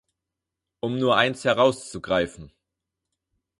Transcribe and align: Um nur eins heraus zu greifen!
Um 0.79 0.97
nur 0.97 1.15
eins 1.15 1.43
heraus 1.45 1.91
zu 1.91 2.01
greifen! 2.01 2.51